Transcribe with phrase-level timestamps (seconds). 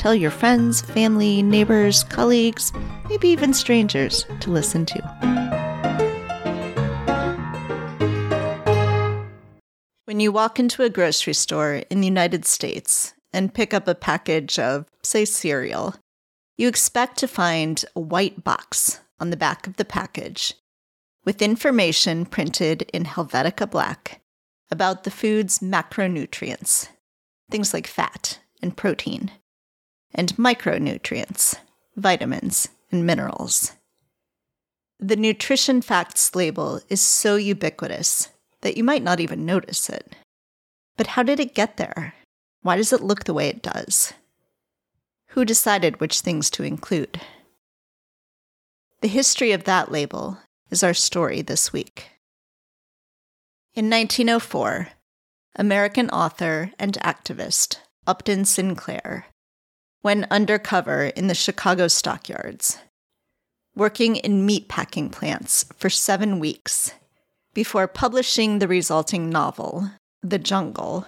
[0.00, 2.72] tell your friends, family, neighbors, colleagues,
[3.10, 4.98] maybe even strangers to listen to.
[10.06, 13.94] When you walk into a grocery store in the United States and pick up a
[13.94, 15.94] package of, say, cereal,
[16.56, 20.54] you expect to find a white box on the back of the package
[21.26, 24.22] with information printed in Helvetica Black
[24.70, 26.88] about the food's macronutrients,
[27.50, 29.30] things like fat and protein,
[30.14, 31.56] and micronutrients,
[31.96, 33.72] vitamins and minerals.
[34.98, 38.28] The nutrition facts label is so ubiquitous
[38.60, 40.14] that you might not even notice it.
[40.96, 42.14] But how did it get there?
[42.62, 44.12] Why does it look the way it does?
[45.28, 47.20] Who decided which things to include?
[49.00, 50.38] The history of that label
[50.70, 52.10] is our story this week.
[53.74, 54.88] In 1904,
[55.56, 59.26] American author and activist Upton Sinclair
[60.02, 62.78] went undercover in the Chicago stockyards,
[63.74, 66.92] working in meatpacking plants for seven weeks
[67.54, 69.90] before publishing the resulting novel,
[70.22, 71.06] The Jungle,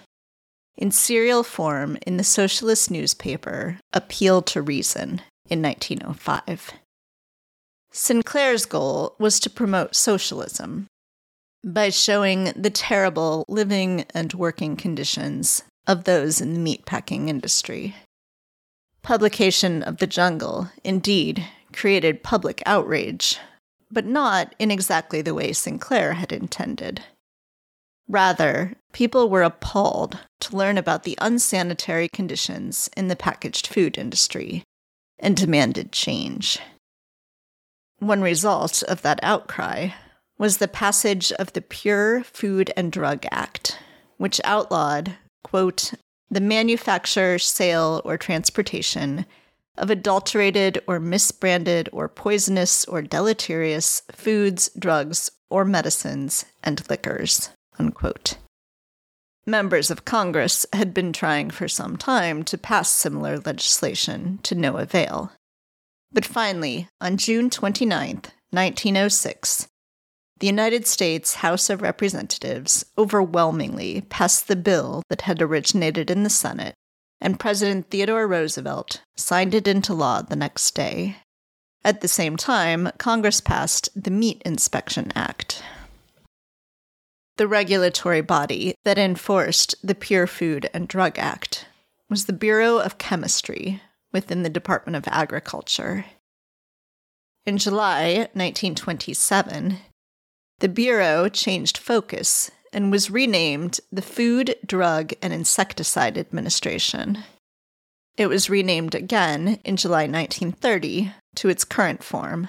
[0.77, 6.73] in serial form in the socialist newspaper Appeal to Reason in 1905.
[7.93, 10.87] Sinclair's goal was to promote socialism
[11.65, 17.95] by showing the terrible living and working conditions of those in the meatpacking industry.
[19.03, 23.39] Publication of The Jungle, indeed, created public outrage,
[23.91, 27.03] but not in exactly the way Sinclair had intended.
[28.09, 34.63] Rather, people were appalled to learn about the unsanitary conditions in the packaged food industry
[35.19, 36.59] and demanded change.
[37.99, 39.91] One result of that outcry
[40.39, 43.79] was the passage of the Pure Food and Drug Act,
[44.17, 45.95] which outlawed, quote,
[46.33, 49.27] the manufacture, sale, or transportation
[49.77, 57.51] of adulterated or misbranded or poisonous or deleterious foods, drugs, or medicines and liquors.
[57.79, 58.39] Unquote.
[59.45, 64.79] Members of Congress had been trying for some time to pass similar legislation to no
[64.79, 65.33] avail.
[66.13, 69.69] But finally, on June 29, 1906,
[70.43, 76.29] the United States House of Representatives overwhelmingly passed the bill that had originated in the
[76.29, 76.75] Senate,
[77.21, 81.19] and President Theodore Roosevelt signed it into law the next day.
[81.85, 85.63] At the same time, Congress passed the Meat Inspection Act.
[87.37, 91.67] The regulatory body that enforced the Pure Food and Drug Act
[92.11, 93.81] was the Bureau of Chemistry,
[94.13, 96.05] within the Department of Agriculture.
[97.47, 99.79] In July 1927,
[100.63, 107.25] the Bureau changed focus and was renamed the Food, Drug, and Insecticide Administration.
[108.17, 112.49] It was renamed again in July 1930 to its current form,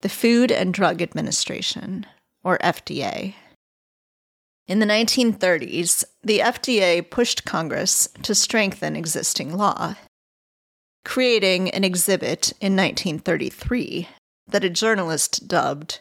[0.00, 2.04] the Food and Drug Administration,
[2.42, 3.34] or FDA.
[4.66, 9.94] In the 1930s, the FDA pushed Congress to strengthen existing law
[11.06, 14.08] creating an exhibit in 1933
[14.48, 16.00] that a journalist dubbed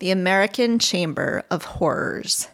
[0.00, 2.48] the American Chamber of Horrors.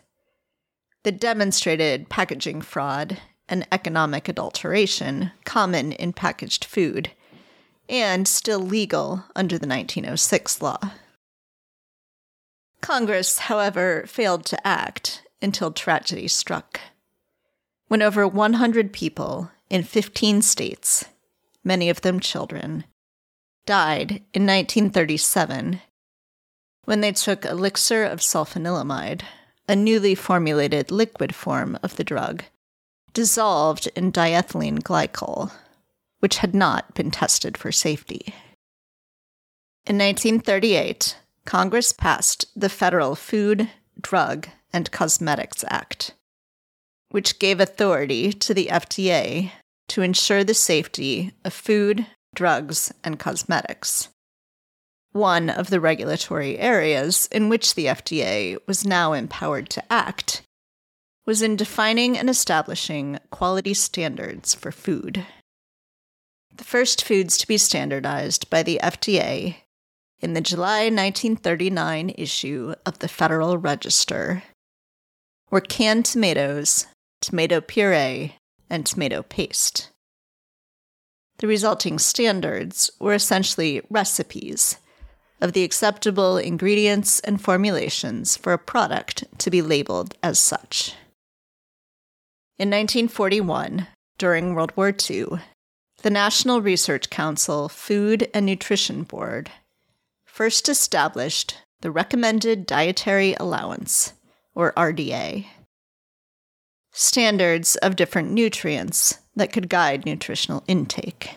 [1.05, 3.19] The demonstrated packaging fraud
[3.49, 7.13] and economic adulteration common in packaged food
[7.89, 10.79] and still legal under the 1906 law.
[12.81, 16.81] Congress, however, failed to act until tragedy struck.
[17.87, 21.05] When over 100 people in 15 states
[21.63, 22.85] many of them children,
[23.67, 25.81] died in 1937
[26.87, 29.23] when they took elixir of sulfanilamide,
[29.69, 32.45] a newly formulated liquid form of the drug,
[33.13, 35.53] dissolved in diethylene glycol,
[36.21, 38.35] which had not been tested for safety.
[39.85, 43.69] In 1938, Congress passed the Federal Food,
[44.01, 46.15] Drug, and Cosmetics Act,
[47.11, 49.51] which gave authority to the FDA
[49.89, 54.09] to ensure the safety of food, drugs, and cosmetics.
[55.17, 60.43] One of the regulatory areas in which the FDA was now empowered to act
[61.25, 65.25] was in defining and establishing quality standards for food.
[66.55, 69.57] the first foods to be standardized by the FDA
[70.21, 74.43] in the July 1939 issue of the Federal Register
[75.51, 76.89] were canned tomatoes,
[77.23, 78.35] tomato puree,
[78.69, 79.91] and tomato paste.
[81.39, 84.77] The resulting standards were essentially recipes
[85.41, 90.95] of the acceptable ingredients and formulations for a product to be labeled as such.
[92.59, 93.87] In 1941,
[94.19, 95.27] during World War II,
[96.03, 99.51] the National Research Council Food and Nutrition Board
[100.25, 104.15] first established the Recommended Dietary Allowance,
[104.55, 105.47] or RDA,
[106.93, 111.37] standards of different nutrients that could guide nutritional intake.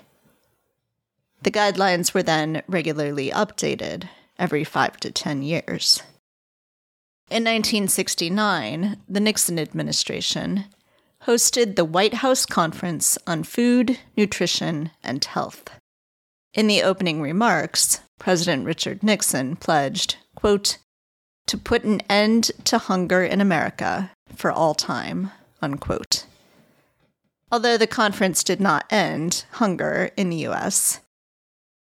[1.41, 6.03] The guidelines were then regularly updated every five to ten years.
[7.29, 10.65] In 1969, the Nixon administration
[11.23, 15.69] hosted the White House Conference on Food, Nutrition, and Health.
[16.53, 20.77] In the opening remarks, President Richard Nixon pledged, quote,
[21.45, 25.31] to put an end to hunger in America for all time,
[25.61, 26.25] unquote.
[27.51, 30.99] Although the conference did not end hunger in the US,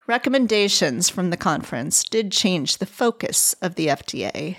[0.07, 4.57] recommendations from the conference did change the focus of the FDA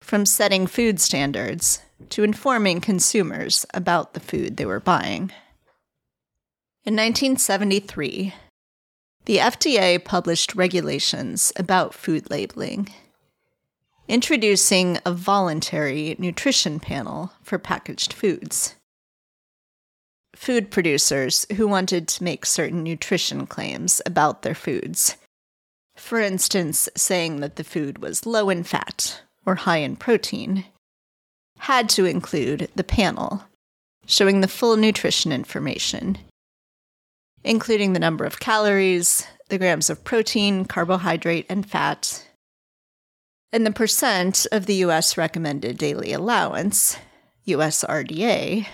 [0.00, 1.80] from setting food standards
[2.10, 5.30] to informing consumers about the food they were buying.
[6.84, 8.34] In 1973,
[9.26, 12.88] the FDA published regulations about food labeling,
[14.08, 18.74] introducing a voluntary nutrition panel for packaged foods.
[20.34, 25.16] Food producers who wanted to make certain nutrition claims about their foods,
[25.96, 30.64] for instance, saying that the food was low in fat or high in protein,
[31.58, 33.44] had to include the panel,
[34.06, 36.18] showing the full nutrition information,
[37.44, 42.26] including the number of calories, the grams of protein, carbohydrate, and fat,
[43.52, 45.18] and the percent of the U.S.
[45.18, 46.96] recommended daily allowance,
[47.46, 48.66] USRDA,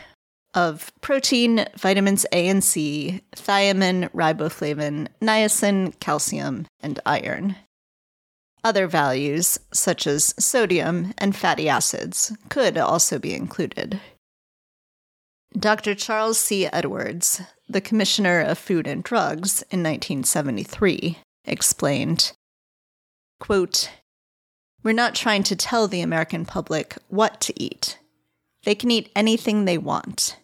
[0.58, 7.54] of protein, vitamins A and C, thiamine, riboflavin, niacin, calcium, and iron.
[8.64, 14.00] Other values, such as sodium and fatty acids, could also be included.
[15.56, 15.94] Dr.
[15.94, 16.66] Charles C.
[16.66, 22.32] Edwards, the Commissioner of Food and Drugs in 1973, explained
[23.38, 23.90] quote,
[24.82, 28.00] We're not trying to tell the American public what to eat.
[28.64, 30.36] They can eat anything they want.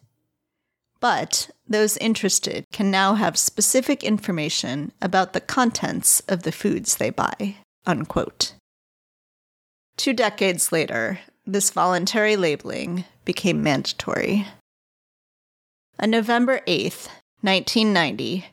[1.04, 7.10] But those interested can now have specific information about the contents of the foods they
[7.10, 7.56] buy.
[7.84, 8.54] Unquote.
[9.98, 14.46] Two decades later, this voluntary labeling became mandatory.
[16.00, 17.10] On November 8,
[17.42, 18.46] 1990,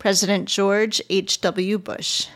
[0.00, 1.78] President George H.W.
[1.78, 2.26] Bush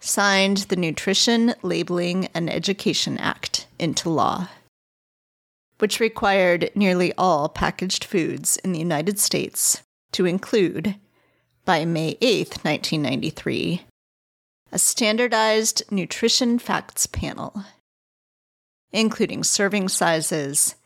[0.00, 4.48] signed the Nutrition Labeling and Education Act into law,
[5.82, 9.82] which required nearly all packaged foods in the United States
[10.12, 10.94] to include,
[11.64, 13.82] by May 8, 1993,
[14.70, 17.64] a standardized nutrition facts panel,
[18.92, 20.76] including serving sizes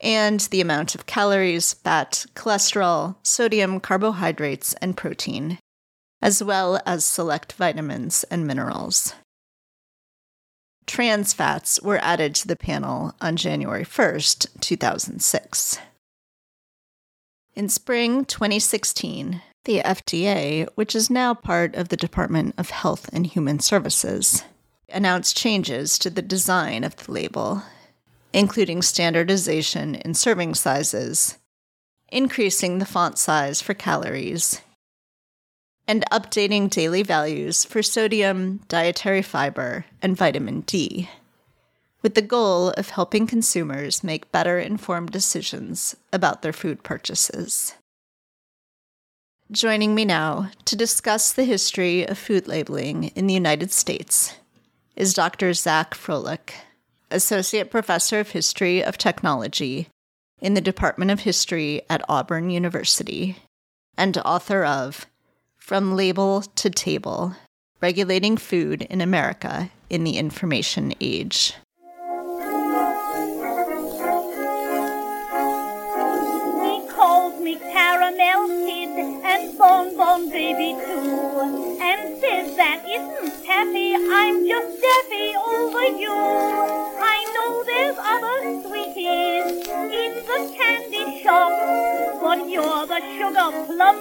[0.00, 5.58] and the amount of calories, fat, cholesterol, sodium, carbohydrates, and protein,
[6.22, 9.12] as well as select vitamins and minerals.
[10.86, 15.78] Trans fats were added to the panel on January 1st, 2006.
[17.54, 23.26] In spring 2016, the FDA, which is now part of the Department of Health and
[23.26, 24.44] Human Services,
[24.88, 27.62] announced changes to the design of the label,
[28.32, 31.38] including standardization in serving sizes,
[32.08, 34.60] increasing the font size for calories,
[35.90, 41.10] and updating daily values for sodium, dietary fiber, and vitamin D,
[42.00, 47.74] with the goal of helping consumers make better informed decisions about their food purchases.
[49.50, 54.36] Joining me now to discuss the history of food labeling in the United States
[54.94, 55.50] is Dr.
[55.50, 56.52] Xaq Frohlich,
[57.10, 59.88] Associate Professor of History of Technology
[60.40, 63.38] in the Department of History at Auburn University,
[63.98, 65.06] and author of
[65.70, 67.36] From Label to Table
[67.80, 71.54] Regulating Food in America in the Information Age.
[76.58, 81.78] He called me Caramel Kid and bonbon baby too.
[81.80, 85.69] And says that isn't taffy, I'm just daffy over oh,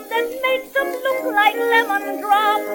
[0.10, 2.70] that makes them look like lemon drops.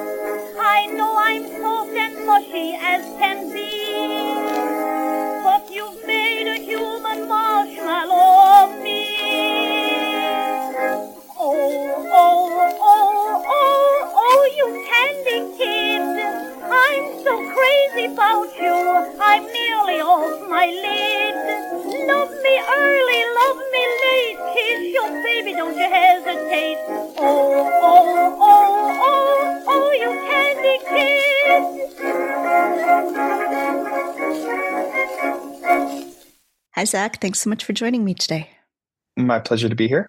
[0.58, 3.83] I know I'm soft and mushy as can be.
[36.84, 37.20] Xaq.
[37.20, 38.50] Thanks so much for joining me today.
[39.16, 40.08] My pleasure to be here.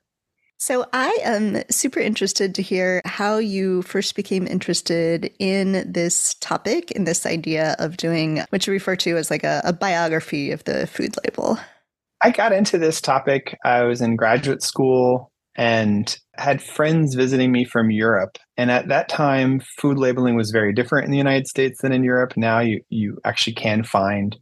[0.58, 6.92] So, I am super interested to hear how you first became interested in this topic,
[6.92, 10.64] in this idea of doing what you refer to as like a, a, biography of
[10.64, 11.60] the food label.
[12.24, 13.58] I got into this topic.
[13.66, 18.38] I was in graduate school and had friends visiting me from Europe.
[18.58, 22.04] And at that time, food labeling was very different in the United States than in
[22.04, 22.34] Europe.
[22.38, 24.38] Now you, you actually can find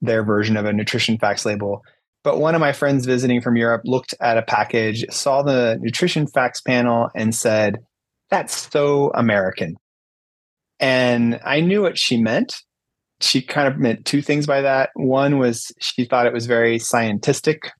[0.00, 1.82] their version of a nutrition facts label.
[2.22, 6.26] But one of my friends visiting from Europe looked at a package, saw the nutrition
[6.26, 7.78] facts panel, and said,
[8.30, 9.76] That's so American.
[10.78, 12.56] And I knew what she meant.
[13.20, 14.90] She kind of meant two things by that.
[14.94, 17.70] One was she thought it was very scientific.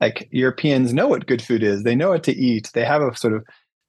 [0.00, 3.16] Like Europeans know what good food is, they know what to eat, they have a
[3.16, 3.44] sort of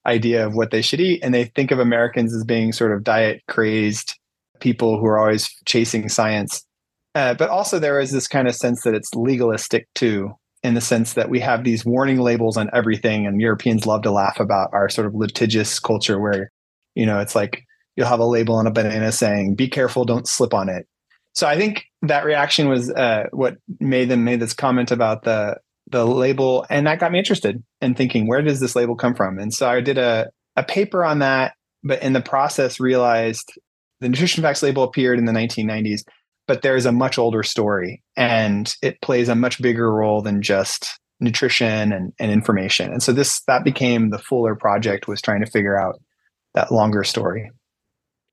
[0.06, 1.22] idea of what they should eat.
[1.22, 4.18] And they think of Americans as being sort of diet crazed
[4.60, 6.64] people who are always chasing science.
[7.18, 10.82] Uh, but also, there is this kind of sense that it's legalistic too, in the
[10.82, 14.70] sense that we have these warning labels on everything, and Europeans love to laugh about
[14.72, 16.52] our sort of litigious culture, where
[16.94, 17.64] you know it's like
[17.96, 20.86] you'll have a label on a banana saying "Be careful, don't slip on it."
[21.34, 25.58] So I think that reaction was uh, what made them made this comment about the
[25.90, 29.40] the label, and that got me interested in thinking where does this label come from.
[29.40, 33.54] And so I did a a paper on that, but in the process realized
[34.02, 36.04] the nutrition facts label appeared in the 1990s
[36.48, 41.00] but there's a much older story and it plays a much bigger role than just
[41.20, 42.92] nutrition and, and information.
[42.92, 46.00] And so this that became the fuller project was trying to figure out
[46.54, 47.52] that longer story.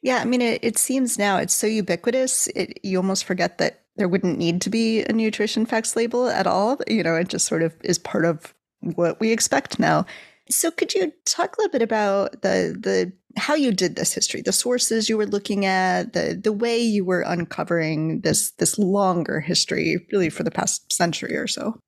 [0.02, 3.84] Yeah i mean it, it seems now it's so ubiquitous it, you almost forget that
[3.96, 6.78] there wouldn't need to be a nutrition facts label at all.
[6.88, 10.04] You know it just sort of is part of what we expect now.
[10.50, 14.42] So could you talk a little bit about the the how you did this history,
[14.42, 19.40] the sources you were looking at, the the way you were uncovering this this longer
[19.40, 21.78] history, really for the past century or so.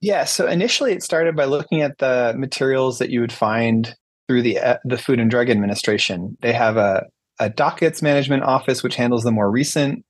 [0.00, 0.24] Yeah.
[0.24, 3.94] So initially, it started by looking at the materials that you would find
[4.28, 6.36] through the uh, the Food and Drug Administration.
[6.40, 7.06] They have a
[7.40, 10.04] a dockets management office which handles the more recent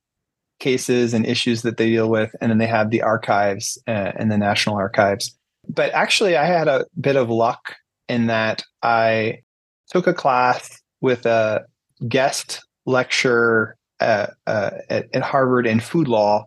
[0.59, 4.31] cases and issues that they deal with, and then they have the archives uh, and
[4.31, 5.35] the National Archives.
[5.67, 7.75] But actually, I had a bit of luck
[8.07, 9.39] in that I
[9.89, 11.65] took a class with a
[12.07, 16.45] guest lecturer uh, uh, at, at, Harvard in food law,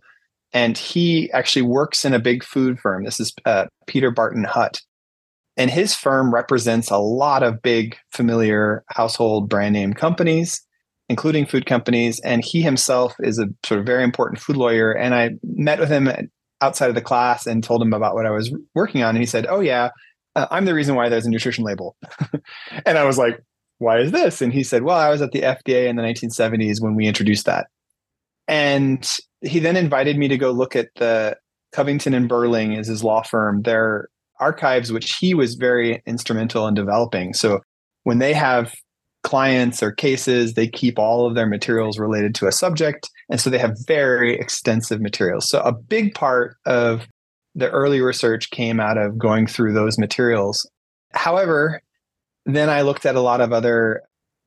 [0.53, 3.05] and he actually works in a big food firm.
[3.05, 4.81] This is uh, Peter Barton Hutt,
[5.57, 10.63] and his firm represents a lot of big, familiar household brand name companies,
[11.09, 12.21] including food companies.
[12.21, 14.93] And he himself is a sort of very important food lawyer.
[14.93, 16.11] And I met with him
[16.63, 19.27] outside of the class and told him about what I was working on, and he
[19.27, 19.91] said, "Oh yeah."
[20.35, 21.97] Uh, I'm the reason why there's a nutrition label.
[22.87, 23.43] and I was like,
[23.79, 24.41] why is this?
[24.41, 27.47] And he said, well, I was at the FDA in the 1970s when we introduced
[27.47, 27.67] that.
[28.49, 29.09] And
[29.41, 31.37] he then invited me to go look at the
[31.73, 34.09] Covington and Burling is his law firm, their
[34.41, 37.33] archives, which he was very instrumental in developing.
[37.35, 37.61] So
[38.05, 38.75] when they have
[39.23, 43.09] clients or cases, they keep all of their materials related to a subject.
[43.31, 45.49] And so they have very extensive materials.
[45.49, 47.07] So a big part of
[47.55, 50.69] the early research came out of going through those materials.
[51.13, 51.83] However,
[52.47, 54.03] then I looked at a lot of other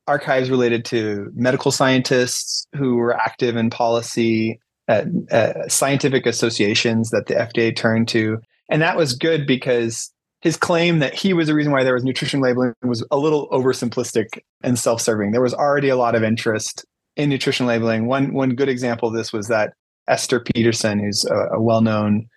[0.06, 7.26] archives related to medical scientists who were active in policy, uh, uh, scientific associations that
[7.26, 8.38] the FDA turned to.
[8.70, 12.04] And that was good because his claim that he was the reason why there was
[12.04, 15.32] nutrition labeling was a little oversimplistic and self-serving.
[15.32, 16.84] There was already a lot of interest
[17.16, 18.06] in nutrition labeling.
[18.06, 19.72] One one good example of this was that
[20.06, 22.28] Esther Peterson, who's a, a well-known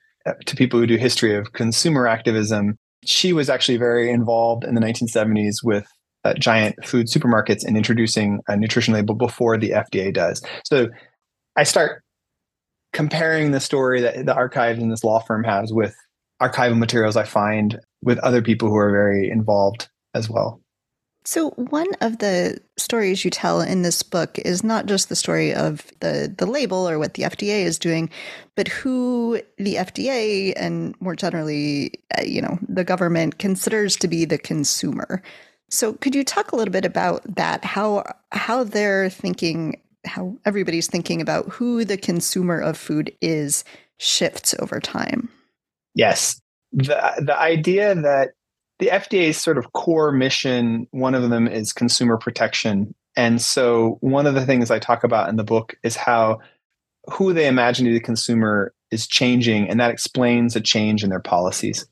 [0.45, 4.81] to people who do history of consumer activism, she was actually very involved in the
[4.81, 5.87] 1970s with
[6.25, 10.43] uh, giant food supermarkets and introducing a nutrition label before the FDA does.
[10.65, 10.89] So
[11.55, 12.03] I start
[12.93, 15.95] comparing the story that the archives in this law firm has with
[16.41, 20.61] archival materials I find with other people who are very involved as well.
[21.29, 25.53] So one of the stories you tell in this book is not just the story
[25.53, 28.09] of the the label or what the FDA is doing,
[28.55, 34.25] but who the FDA and more generally, uh, you know, the government considers to be
[34.25, 35.21] the consumer.
[35.69, 37.63] So could you talk a little bit about that?
[37.63, 43.63] How how they're thinking, how everybody's thinking about who the consumer of food is
[43.99, 45.29] shifts over time?
[45.93, 46.41] Yes.
[46.71, 48.29] The the idea that
[48.79, 52.95] the FDA's sort of core mission, one of them is consumer protection.
[53.15, 56.39] And so one of the things I talk about in the book is how
[57.11, 61.09] who they imagine to be the consumer is changing, and that explains a change in
[61.09, 61.85] their policies.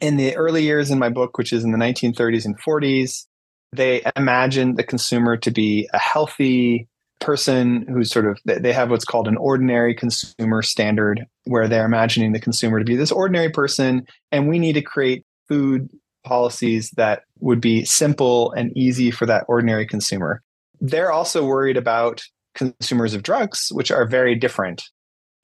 [0.00, 3.26] In the early years in my book, which is in the 1930s and 40s,
[3.72, 6.88] they imagined the consumer to be a healthy
[7.20, 12.32] person who's sort of they have what's called an ordinary consumer standard where they're imagining
[12.32, 15.88] the consumer to be this ordinary person and we need to create food
[16.24, 20.42] policies that would be simple and easy for that ordinary consumer.
[20.80, 22.22] They're also worried about
[22.54, 24.82] consumers of drugs which are very different.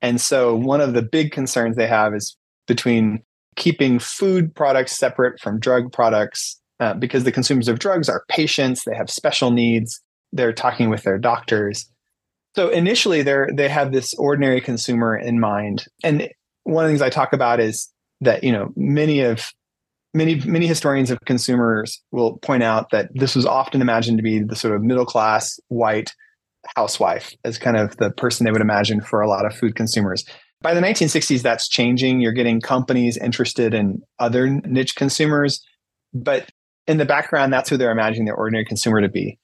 [0.02, 3.22] And so one of the big concerns they have is between
[3.56, 8.84] keeping food products separate from drug products uh, because the consumers of drugs are patients,
[8.84, 10.00] they have special needs,
[10.32, 11.87] they're talking with their doctors.
[12.56, 16.28] So initially, they're they have this ordinary consumer in mind, and
[16.64, 17.88] one of the things I talk about is
[18.20, 19.52] that you know many of
[20.14, 24.40] many many historians of consumers will point out that this was often imagined to be
[24.40, 26.12] the sort of middle class white
[26.76, 30.25] housewife as kind of the person they would imagine for a lot of food consumers.
[30.62, 32.21] By the 1960s, that's changing.
[32.21, 35.64] You're getting companies interested in other niche consumers,
[36.12, 36.50] but
[36.87, 39.38] in the background, that's who they're imagining their ordinary consumer to be.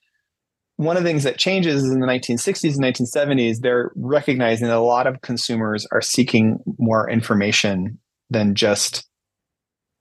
[0.77, 4.77] One of the things that changes is in the 1960s and 1970s, they're recognizing that
[4.77, 9.07] a lot of consumers are seeking more information than just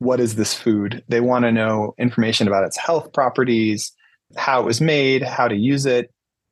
[0.06, 1.04] what is this food.
[1.10, 3.92] They want to know information about its health properties,
[4.38, 6.12] how it was made, how to use it.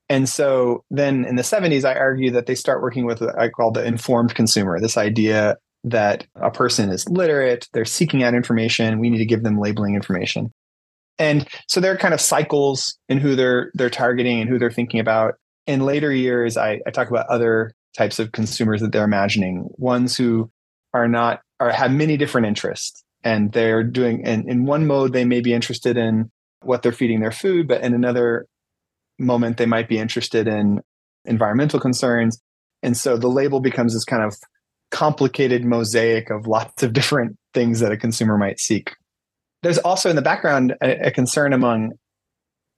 [0.09, 3.49] And so then in the 70s, I argue that they start working with what I
[3.49, 8.99] call the informed consumer, this idea that a person is literate, they're seeking out information,
[8.99, 10.51] we need to give them labeling information.
[11.19, 14.71] And so there are kind of cycles in who they're they're targeting and who they're
[14.71, 15.35] thinking about.
[15.67, 20.17] In later years, I, I talk about other types of consumers that they're imagining, ones
[20.17, 20.49] who
[20.93, 23.02] are not or have many different interests.
[23.23, 26.29] And they're doing and in one mode they may be interested in
[26.61, 28.47] what they're feeding their food, but in another
[29.19, 30.81] moment they might be interested in
[31.25, 32.39] environmental concerns.
[32.81, 34.35] And so the label becomes this kind of
[34.91, 38.93] complicated mosaic of lots of different things that a consumer might seek
[39.63, 41.93] there's also in the background a, a concern among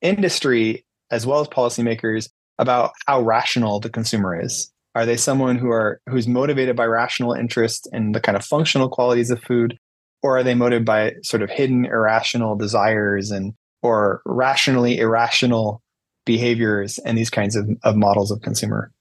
[0.02, 4.72] industry as well as policymakers about how rational the consumer is.
[4.94, 8.88] Are they someone who are who's motivated by rational interest in the kind of functional
[8.88, 9.78] qualities of food,
[10.26, 15.84] or are they motivated by sort of hidden irrational desires and or rationally irrational
[16.26, 18.92] behaviors and these kinds of, of models of consumer?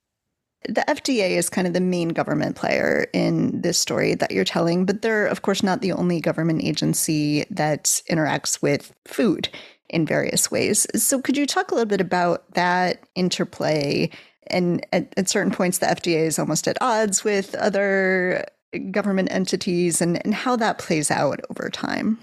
[0.66, 4.86] the FDA is kind of the main government player in this story that you're telling,
[4.86, 9.50] but they're, of course, not the only government agency that interacts with food
[9.90, 10.86] in various ways.
[10.96, 14.08] So, could you talk a little bit about that interplay?
[14.46, 18.46] And at, at certain points, the FDA is almost at odds with other
[18.78, 22.18] government entities and, and how that plays out over time.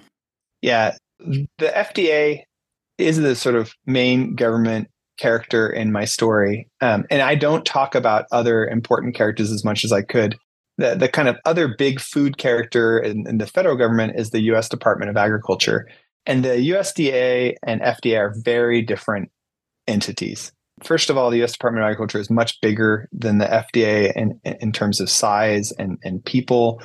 [0.62, 2.44] Yeah, the FDA
[2.98, 6.68] is the sort of main government character in my story.
[6.82, 10.38] Um, and I don't talk about other important characters as much as I could.
[10.78, 14.42] The, the kind of other big food character in, in the federal government is the
[14.54, 15.88] US Department of Agriculture.
[16.26, 19.32] And the USDA and FDA are very different
[19.88, 20.52] entities.
[20.84, 24.40] First of all, the US Department of Agriculture is much bigger than the FDA in,
[24.44, 26.82] in terms of size and, and people.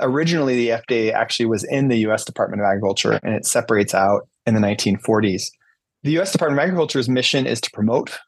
[0.00, 4.28] Originally, the FDA actually was in the US Department of Agriculture and it separates out
[4.46, 5.50] in the 1940s
[6.02, 8.18] the US Department of Agriculture's mission is to promote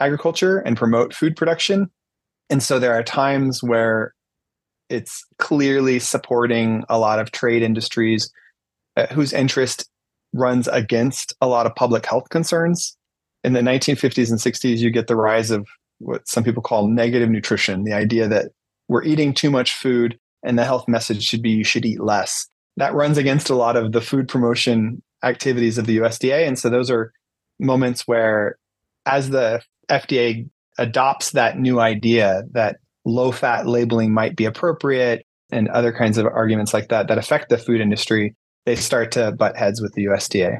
[0.00, 1.90] agriculture and promote food production.
[2.50, 4.14] And so there are times where
[4.88, 8.30] it's clearly supporting a lot of trade industries
[8.96, 9.88] uh, whose interest
[10.32, 12.96] runs against a lot of public health concerns.
[13.44, 15.66] In the 1950s and 60s, you get the rise of
[15.98, 18.52] what some people call negative nutrition the idea that
[18.88, 22.48] we're eating too much food and the health message should be you should eat less.
[22.76, 26.46] That runs against a lot of the food promotion activities of the USDA.
[26.46, 27.12] And so those are
[27.58, 28.58] moments where,
[29.04, 30.48] as the FDA
[30.78, 36.26] adopts that new idea that low fat labeling might be appropriate and other kinds of
[36.26, 40.04] arguments like that that affect the food industry, they start to butt heads with the
[40.04, 40.58] USDA.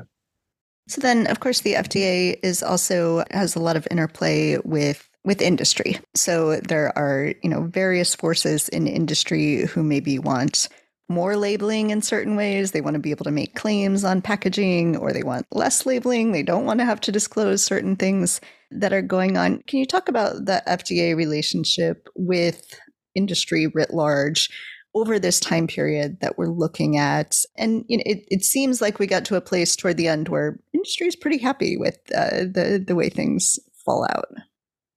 [0.88, 5.42] So then, of course, the FDA is also has a lot of interplay with with
[5.42, 5.98] industry.
[6.14, 10.68] So there are, you know, various forces in industry who maybe want
[11.11, 12.70] more labeling in certain ways.
[12.70, 16.33] They want to be able to make claims on packaging, or they want less labeling.
[16.33, 19.62] They don't want to have to disclose certain things that are going on.
[19.66, 22.79] Can you talk about the FDA relationship with
[23.14, 24.48] industry writ large
[24.94, 27.37] over this time period that we're looking at.
[27.57, 30.29] And you know, it, it seems like we got to a place toward the end
[30.29, 34.29] where industry is pretty happy with uh, the the way things fall out.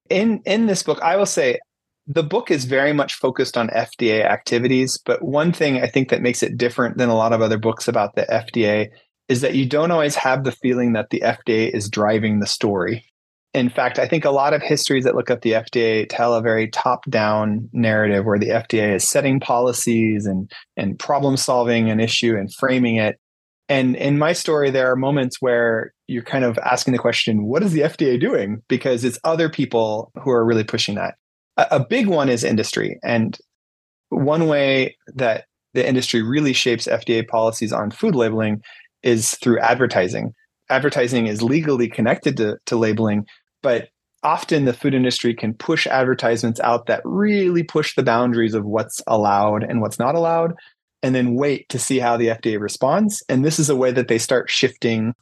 [0.09, 1.59] In in this book, I will say
[2.07, 6.21] the book is very much focused on FDA activities, but one thing I think that
[6.21, 8.89] makes it different than a lot of other books about the FDA
[9.29, 13.05] is that you don't always have the feeling that the FDA is driving the story.
[13.53, 16.41] In fact, I think a lot of histories that look at the FDA tell a
[16.41, 22.37] very top-down narrative where the FDA is setting policies and and problem solving an issue
[22.37, 23.19] and framing it.
[23.67, 27.63] And in my story, there are moments where you're kind of asking the question, what
[27.63, 28.61] is the FDA doing?
[28.67, 31.15] Because it's other people who are really pushing that.
[31.57, 32.99] A, a big one is industry.
[33.01, 33.37] And
[34.09, 38.61] one way that the industry really shapes FDA policies on food labeling
[39.03, 40.33] is through advertising.
[40.69, 43.25] Advertising is legally connected to, to labeling,
[43.61, 43.89] but
[44.23, 49.01] often the food industry can push advertisements out that really push the boundaries of what's
[49.07, 50.53] allowed and what's not allowed,
[51.01, 53.23] and then wait to see how the FDA responds.
[53.29, 55.13] And this is a way that they start shifting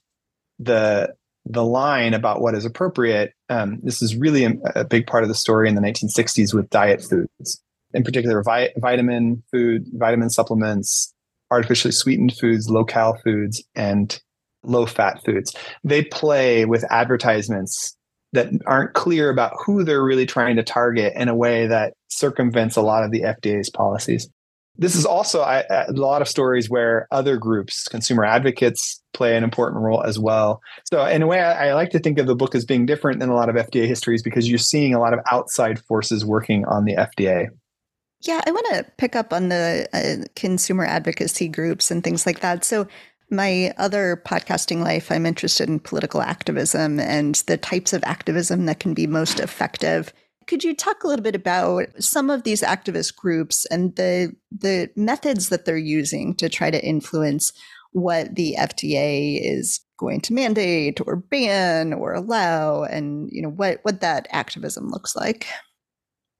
[0.59, 1.13] the
[1.45, 3.33] the line about what is appropriate.
[3.49, 6.69] Um, this is really a, a, big part of the story in the 1960s with
[6.69, 11.11] diet foods, in particular, vi- vitamin food, vitamin supplements,
[11.49, 14.21] artificially sweetened foods, low cal foods, and
[14.63, 15.55] low fat foods.
[15.83, 17.97] They play with advertisements
[18.33, 22.75] that aren't clear about who they're really trying to target in a way that circumvents
[22.75, 24.29] a lot of the FDA's policies.
[24.77, 29.81] This is also a lot of stories where other groups, consumer advocates, play an important
[29.81, 30.61] role as well.
[30.89, 33.19] So, in a way, I, I like to think of the book as being different
[33.19, 36.63] than a lot of FDA histories because you're seeing a lot of outside forces working
[36.65, 37.49] on the FDA.
[38.21, 42.39] Yeah, I want to pick up on the uh, consumer advocacy groups and things like
[42.39, 42.63] that.
[42.63, 42.87] So,
[43.31, 48.79] my other podcasting life, I'm interested in political activism and the types of activism that
[48.79, 50.13] can be most effective.
[50.47, 54.89] Could you talk a little bit about some of these activist groups and the the
[54.95, 57.53] methods that they're using to try to influence
[57.91, 63.79] what the FDA is going to mandate or ban or allow and you know what
[63.83, 65.45] what that activism looks like?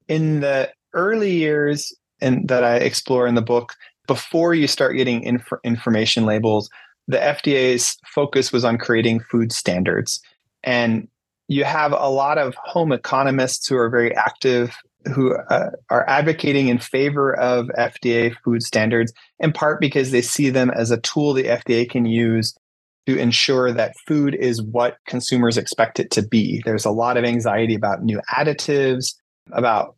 [0.08, 3.75] In the early years and that I explore in the book,
[4.10, 6.67] before you start getting inf- information labels,
[7.08, 10.19] the FDA's focus was on creating food standards.
[10.63, 11.08] And
[11.48, 14.76] you have a lot of home economists who are very active
[15.13, 20.50] who uh, are advocating in favor of FDA food standards, in part because they see
[20.50, 22.58] them as a tool the FDA can use
[23.06, 26.62] to ensure that food is what consumers expect it to be.
[26.65, 29.13] There's a lot of anxiety about new additives,
[29.52, 29.95] about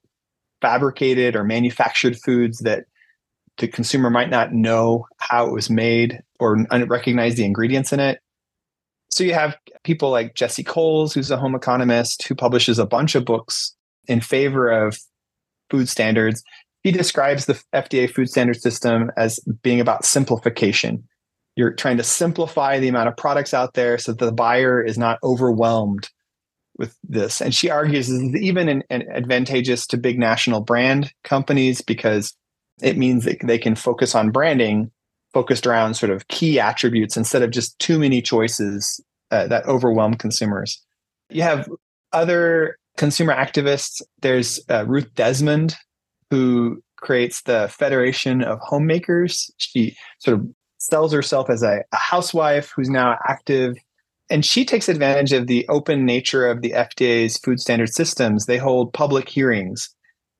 [0.61, 2.85] fabricated or manufactured foods that
[3.61, 8.19] the consumer might not know how it was made or recognize the ingredients in it.
[9.09, 13.13] So you have people like Jessie Coles, who's a home economist who publishes a bunch
[13.13, 13.75] of books
[14.07, 14.97] in favor of
[15.69, 16.43] food standards.
[16.83, 21.07] He describes the FDA food standard system as being about simplification.
[21.55, 24.97] You're trying to simplify the amount of products out there so that the buyer is
[24.97, 26.09] not overwhelmed
[26.77, 27.41] with this.
[27.41, 32.35] And she argues this is even an, an advantageous to big national brand companies because
[32.81, 34.91] it means that they can focus on branding
[35.33, 40.13] focused around sort of key attributes instead of just too many choices uh, that overwhelm
[40.13, 40.83] consumers.
[41.29, 41.69] You have
[42.11, 44.01] other consumer activists.
[44.21, 45.75] There's uh, Ruth Desmond,
[46.29, 49.49] who creates the Federation of Homemakers.
[49.55, 50.47] She sort of
[50.79, 53.77] sells herself as a, a housewife who's now active
[54.31, 58.45] and she takes advantage of the open nature of the FDA's food standard systems.
[58.45, 59.93] They hold public hearings.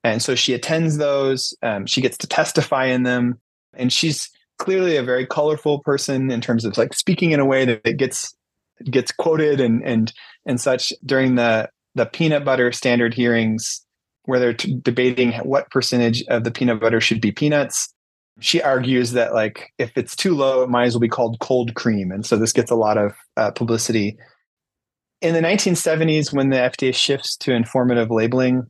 [0.04, 1.54] And so she attends those.
[1.62, 3.40] Um, she gets to testify in them.
[3.74, 7.66] And she's clearly a very colorful person in terms of like speaking in a way
[7.66, 8.36] that gets
[8.90, 10.12] gets quoted and and
[10.46, 13.86] and such during the the peanut butter standard hearings
[14.26, 17.94] where they're t- debating what percentage of the peanut butter should be peanuts
[18.42, 21.76] she argues that like if it's too low, it might as well be called cold
[21.76, 24.18] cream, and so this gets a lot of uh, publicity.
[25.22, 28.66] In the 1970s, when the FDA shifts to informative labeling,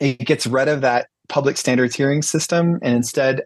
[0.00, 3.42] it gets rid of that public standards hearing system and instead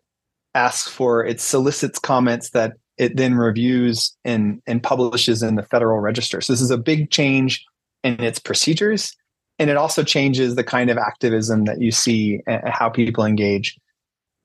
[0.54, 6.00] asks for it solicits comments that it then reviews and and publishes in the Federal
[6.00, 6.40] Register.
[6.40, 7.64] So this is a big change
[8.02, 9.16] in its procedures,
[9.58, 13.78] and it also changes the kind of activism that you see and how people engage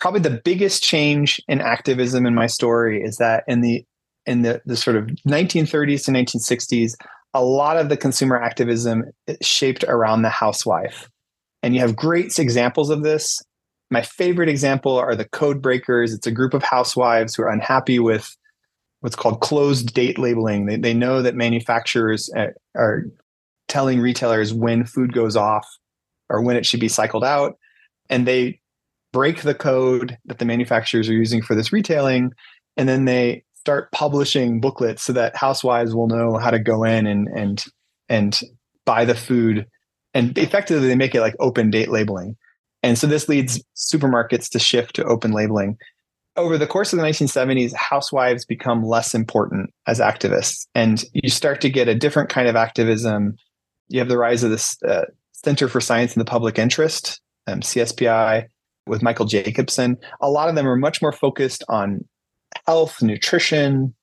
[0.03, 3.85] probably the biggest change in activism in my story is that in the
[4.25, 6.91] in the, the sort of 1930s to 1960s
[7.33, 9.05] a lot of the consumer activism
[9.41, 11.09] shaped around the housewife
[11.63, 13.41] and you have great examples of this.
[13.89, 16.13] My favorite example are the code breakers.
[16.13, 18.36] It's a group of housewives who are unhappy with
[18.99, 20.65] what's called closed date labeling.
[20.65, 23.06] They, they know that manufacturers uh, are
[23.67, 25.65] telling retailers when food goes off
[26.30, 27.58] or when it should be cycled out.
[28.10, 28.60] And they
[29.13, 32.32] break the code that the manufacturers are using for this retailing,
[32.76, 37.08] and then they start publishing booklets so that housewives will know how to go in
[37.08, 37.65] and and
[38.10, 38.41] and
[38.86, 39.65] buy the food
[40.13, 42.36] and effectively they make it like open date labeling.
[42.82, 45.78] And so this leads supermarkets to shift to open labeling.
[46.36, 51.62] Over the course of the 1970s housewives become less important as activists and you start
[51.62, 53.36] to get a different kind of activism.
[53.88, 57.60] You have the rise of this uh, center for science in the public interest um,
[57.60, 58.45] cspi
[58.88, 59.97] with michael jacobson.
[60.21, 62.04] A lot of them are much more focused on
[62.65, 63.93] health nutrition.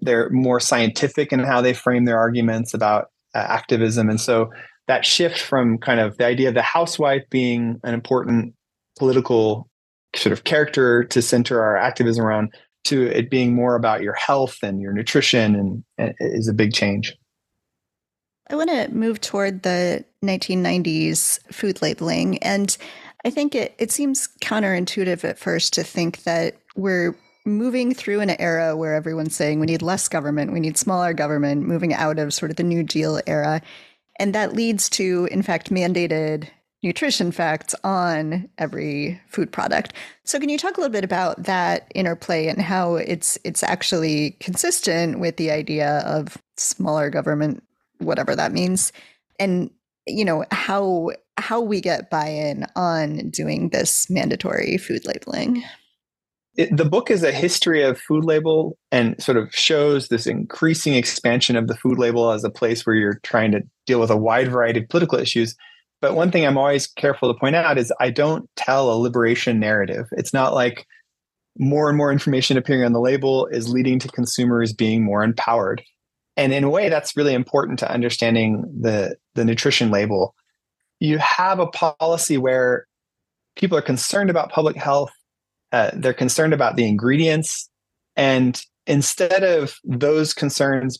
[0.00, 4.08] They're more scientific in how they frame their arguments about uh, activism.
[4.08, 4.50] And so
[4.88, 8.54] that shift from kind of the idea of the housewife being an important
[8.98, 9.68] political
[10.14, 14.58] sort of character to center our activism around to it being more about your health
[14.62, 17.14] and your nutrition and, and is a big change.
[18.48, 22.38] I want to move toward the 1990s food labeling.
[22.38, 22.76] And
[23.24, 28.30] I think it, it seems counterintuitive at first to think that we're moving through an
[28.40, 32.32] era where everyone's saying we need less government, we need smaller government, moving out of
[32.32, 33.62] sort of the New Deal era.
[34.18, 36.48] And that leads to, in fact, mandated
[36.82, 39.92] nutrition facts on every food product.
[40.24, 44.32] So can you talk a little bit about that interplay and how it's it's actually
[44.40, 47.62] consistent with the idea of smaller government
[47.98, 48.92] whatever that means
[49.40, 49.70] and
[50.06, 55.62] you know how how we get buy-in on doing this mandatory food labeling?
[56.56, 60.94] It, the book is a history of food label and sort of shows this increasing
[60.94, 64.16] expansion of the food label as a place where you're trying to deal with a
[64.16, 65.54] wide variety of political issues.
[66.00, 69.60] But one thing I'm always careful to point out is I don't tell a liberation
[69.60, 70.06] narrative.
[70.12, 70.86] It's not like
[71.58, 75.82] more and more information appearing on the label is leading to consumers being more empowered.
[76.36, 80.34] And in a way, that's really important to understanding the, the nutrition label.
[81.00, 82.86] You have a policy where
[83.56, 85.10] people are concerned about public health
[85.76, 87.68] uh, they're concerned about the ingredients.
[88.16, 90.98] And instead of those concerns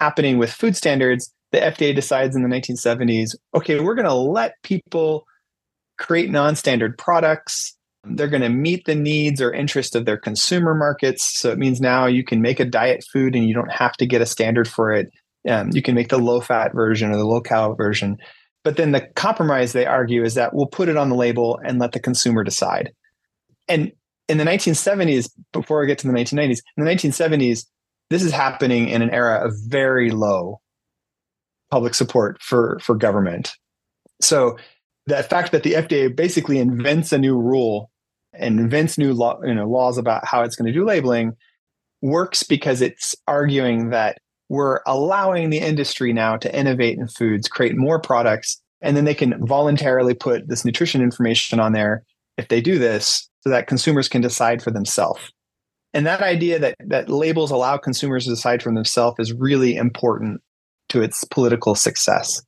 [0.00, 4.54] happening with food standards, the FDA decides in the 1970s okay, we're going to let
[4.64, 5.24] people
[5.98, 7.76] create non standard products.
[8.02, 11.38] They're going to meet the needs or interest of their consumer markets.
[11.38, 14.06] So it means now you can make a diet food and you don't have to
[14.06, 15.10] get a standard for it.
[15.48, 18.16] Um, you can make the low fat version or the low cal version.
[18.64, 21.78] But then the compromise they argue is that we'll put it on the label and
[21.78, 22.92] let the consumer decide.
[23.68, 23.92] And
[24.28, 27.64] in the 1970s, before I get to the 1990s, in the 1970s,
[28.10, 30.60] this is happening in an era of very low
[31.70, 33.54] public support for for government.
[34.20, 34.56] So
[35.06, 37.90] the fact that the FDA basically invents a new rule
[38.32, 41.36] and invents new law, you know, laws about how it's going to do labeling
[42.02, 47.76] works because it's arguing that we're allowing the industry now to innovate in foods, create
[47.76, 52.04] more products, and then they can voluntarily put this nutrition information on there
[52.38, 55.32] if they do this so that consumers can decide for themselves.
[55.94, 60.42] And that idea that that labels allow consumers to decide for themselves is really important
[60.90, 62.42] to its political success.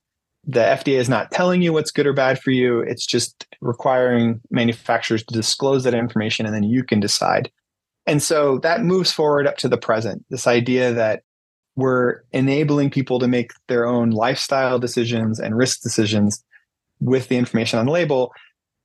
[0.47, 2.81] The FDA is not telling you what's good or bad for you.
[2.81, 7.51] It's just requiring manufacturers to disclose that information and then you can decide.
[8.07, 10.25] And so that moves forward up to the present.
[10.29, 11.23] This idea that
[11.77, 16.45] we're enabling people to make their own lifestyle decisions and risk decisions
[17.01, 18.33] with the information on the label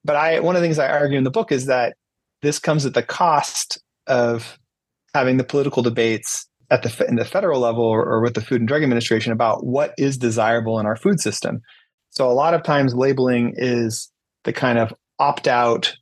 [0.06, 1.98] but I one of the things I argue in the book is that
[2.46, 4.60] this comes at the cost of
[5.14, 8.62] having the political debates at the in the federal level or, or with the Food
[8.62, 11.62] and Drug Administration about what is desirable in our food system.
[12.10, 14.12] So a lot of times labeling is
[14.44, 15.96] the kind of opt out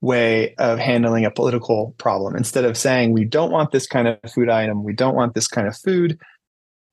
[0.00, 2.36] way of handling a political problem.
[2.36, 5.48] Instead of saying we don't want this kind of food item, we don't want this
[5.48, 6.18] kind of food,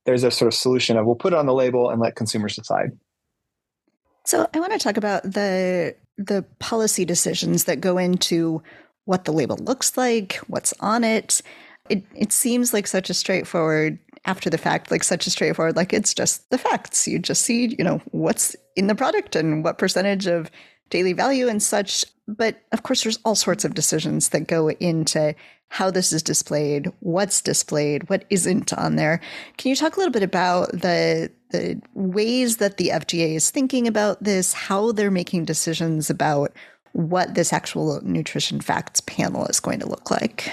[0.06, 2.56] there's a sort of solution of we'll put it on the label and let consumers
[2.56, 2.92] decide.
[4.24, 8.64] So I want to talk about the the policy decisions that go into
[9.06, 11.42] what the label looks like, what's on it.
[11.90, 15.94] It it seems like such a straightforward after the fact, like such a straightforward, like
[15.94, 17.08] it's just the facts.
[17.08, 20.50] You just see, you know, what's in the product and what percentage of
[20.90, 22.06] daily value and such.
[22.28, 25.36] But of course, there's all sorts of decisions that go into
[25.70, 29.20] how this is displayed, what's displayed, what isn't on there.
[29.58, 33.88] Can you talk a little bit about the the ways that the FDA is thinking
[33.88, 36.52] about this, how they're making decisions about
[36.96, 40.50] what this actual nutrition facts panel is going to look like?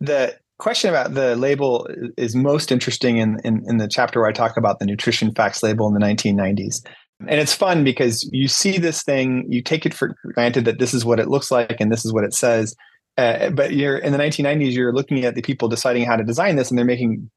[0.00, 1.88] The question about the label
[2.18, 5.62] is most interesting in, in, in the chapter where I talk about the nutrition facts
[5.62, 6.84] label in the 1990s.
[7.20, 10.92] And it's fun because you see this thing, you take it for granted that this
[10.92, 12.74] is what it looks like and this is what it says.
[13.16, 16.56] Uh, but you're in the 1990s, you're looking at the people deciding how to design
[16.56, 17.30] this, and they're making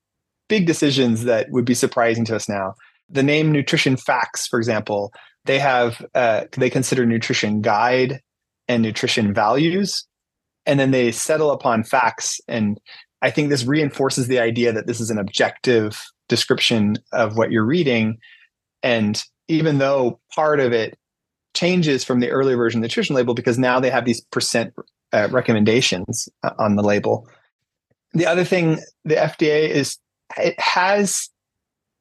[0.49, 2.73] big decisions that would be surprising to us now.
[3.09, 5.13] The name Nutrition Facts, for example,
[5.47, 8.21] they have uh, they consider nutrition guide
[8.67, 10.05] and nutrition values.
[10.65, 12.41] And then they settle upon facts.
[12.47, 12.79] And
[13.21, 17.65] I think this reinforces the idea that this is an objective description of what you're
[17.65, 18.17] reading.
[18.83, 20.97] And even though part of it
[21.53, 24.73] changes from the earlier version of the nutrition label because now they have these percent
[25.13, 27.27] uh, recommendations uh, on the label.
[28.13, 29.97] The other thing the FDA is
[30.37, 31.29] it has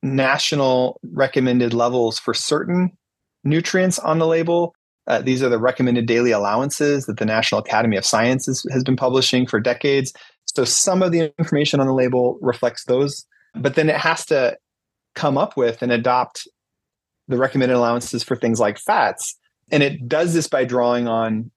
[0.02, 2.96] national recommended levels for certain
[3.46, 4.74] nutrients on the label.
[5.06, 8.96] Uh, these are the recommended daily allowances that the National Academy of Sciences has been
[8.96, 10.12] publishing for decades.
[10.54, 14.56] So some of the information on the label reflects those, but then it has to
[15.14, 16.48] come up with and adopt
[17.28, 19.37] the recommended allowances for things like fats.
[19.70, 21.50] And it does this by drawing on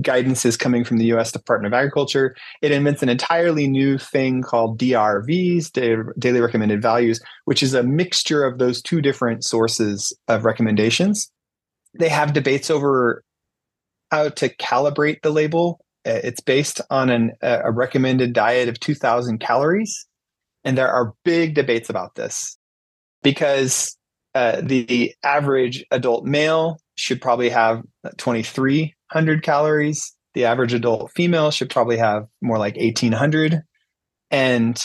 [0.00, 2.34] guidances coming from the US Department of Agriculture.
[2.62, 5.72] It invents an entirely new thing called DRVs,
[6.18, 11.30] daily recommended values, which is a mixture of those two different sources of recommendations.
[11.98, 13.22] They have debates over
[14.10, 15.84] how to calibrate the label.
[16.06, 20.06] Uh, it's based on an, a recommended diet of 2,000 calories.
[20.64, 22.56] And there are big debates about this
[23.22, 23.96] because
[24.34, 27.82] uh, the average adult male should probably have
[29.14, 30.14] 2,300 calories.
[30.34, 33.62] The average adult female should probably have more like 1,800.
[34.30, 34.82] And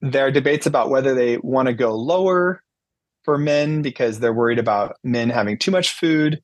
[0.00, 2.62] there are debates about whether they want to go lower
[3.24, 6.40] for men because they're worried about men having too much food.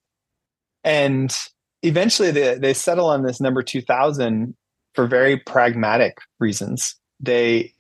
[0.85, 1.35] And
[1.83, 4.55] eventually they, they settle on this number 2000
[4.95, 6.95] for very pragmatic reasons.
[7.21, 7.73] They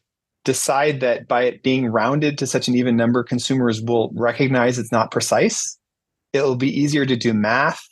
[0.44, 4.92] decide that by it being rounded to such an even number, consumers will recognize it's
[4.92, 5.78] not precise.
[6.32, 7.86] It'll be easier to do math.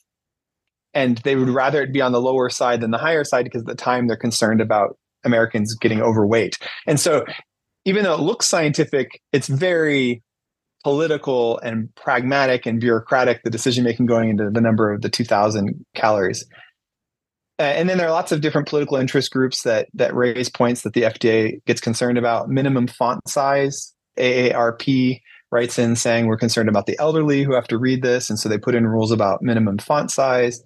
[0.96, 3.60] And they would rather it be on the lower side than the higher side because
[3.62, 6.58] at the time they're concerned about Americans getting overweight.
[6.86, 7.24] And so
[7.84, 10.22] even though it looks scientific, it's very
[10.82, 15.84] political and pragmatic and bureaucratic, the decision making going into the number of the 2000
[15.94, 16.46] calories.
[17.58, 20.94] And then there are lots of different political interest groups that that raise points that
[20.94, 22.48] the FDA gets concerned about.
[22.48, 25.20] Minimum font size, AARP
[25.52, 28.48] writes in saying we're concerned about the elderly who have to read this, and so
[28.48, 30.62] they put in rules about minimum font size.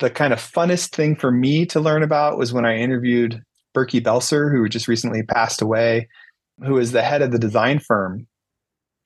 [0.00, 3.42] The kind of funnest thing for me to learn about was when I interviewed
[3.74, 6.08] Burkey Belser, who just recently passed away,
[6.64, 8.26] who is the head of the design firm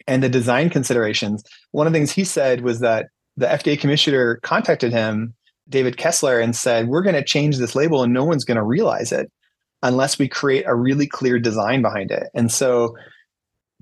[0.07, 1.43] and the design considerations.
[1.73, 5.35] One of the things he said was that the FDA commissioner contacted him,
[5.69, 8.63] David Kessler, and said, We're going to change this label and no one's going to
[8.63, 9.31] realize it
[9.83, 12.29] unless we create a really clear design behind it.
[12.35, 12.97] And so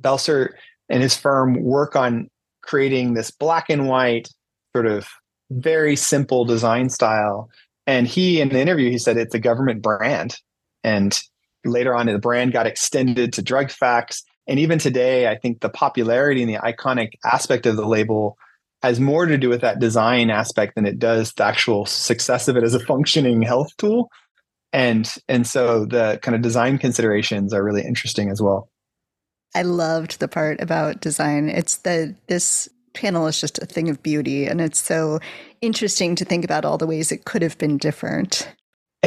[0.01, 0.51] Belser
[0.89, 2.29] and his firm work on
[2.63, 4.29] creating this black and white,
[4.75, 5.09] sort of
[5.53, 7.51] very simple design style.
[7.87, 10.37] And he, in the interview, he said it's a government brand.
[10.85, 11.19] And
[11.65, 15.69] later on, the brand got extended to drug facts and even today, I think the
[15.69, 18.37] popularity and the iconic aspect of the label
[18.83, 22.57] has more to do with that design aspect than it does the actual success of
[22.57, 24.11] it as a functioning health tool.
[24.73, 28.69] And and so the kind of design considerations are really interesting as well.
[29.55, 31.49] I loved the part about design.
[31.49, 35.21] It's the this panel is just a thing of beauty and it's so
[35.61, 38.49] interesting to think about all the ways it could have been different.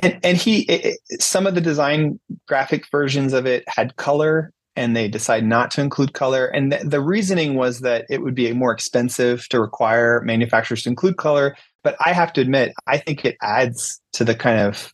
[0.02, 4.96] And and he it, some of the design graphic versions of it had color and
[4.96, 6.48] they decide not to include color.
[6.48, 10.90] And th- the reasoning was that it would be more expensive to require manufacturers to
[10.90, 11.56] include color.
[11.84, 14.92] But I have to admit, I think it adds to the kind of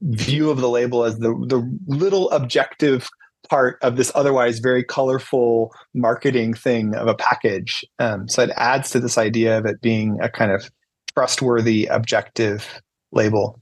[0.00, 3.08] view of the label as the the little objective
[3.48, 7.84] part of this otherwise very colorful marketing thing of a package.
[7.98, 10.70] Um, so it adds to this idea of it being a kind of
[11.14, 12.80] trustworthy, objective
[13.12, 13.60] label.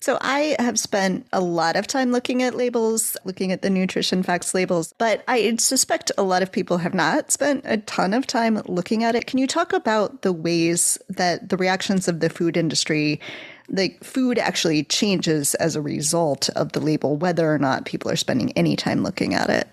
[0.00, 4.22] So I have spent a lot of time looking at labels, looking at the nutrition
[4.22, 8.24] facts labels, but I suspect a lot of people have not spent a ton of
[8.24, 9.26] time looking at it.
[9.26, 13.20] Can you talk about the ways that the reactions of the food industry,
[13.68, 18.16] the food actually changes as a result of the label, whether or not people are
[18.16, 19.68] spending any time looking at it?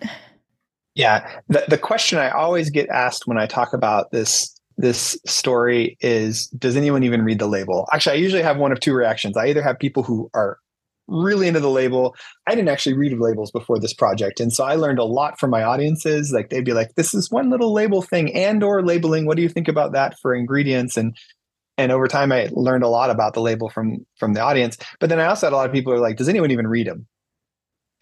[0.95, 5.97] Yeah, the, the question I always get asked when I talk about this this story
[6.01, 7.87] is does anyone even read the label?
[7.93, 9.37] Actually, I usually have one of two reactions.
[9.37, 10.57] I either have people who are
[11.07, 12.15] really into the label.
[12.47, 14.39] I didn't actually read labels before this project.
[14.39, 16.31] And so I learned a lot from my audiences.
[16.33, 19.25] Like they'd be like, this is one little label thing and or labeling.
[19.25, 20.97] What do you think about that for ingredients?
[20.97, 21.15] And
[21.77, 24.77] and over time I learned a lot about the label from from the audience.
[24.99, 26.67] But then I also had a lot of people who are like, does anyone even
[26.67, 27.07] read them?